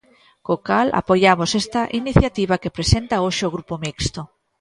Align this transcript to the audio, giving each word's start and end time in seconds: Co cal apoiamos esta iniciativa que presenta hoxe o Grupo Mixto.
Co 0.45 0.55
cal 0.67 0.87
apoiamos 1.01 1.51
esta 1.61 1.81
iniciativa 2.01 2.59
que 2.61 2.75
presenta 2.77 3.23
hoxe 3.25 3.43
o 3.45 3.53
Grupo 3.55 3.73
Mixto. 3.83 4.21